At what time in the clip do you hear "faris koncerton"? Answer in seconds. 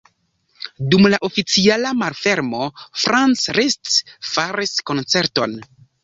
4.31-5.55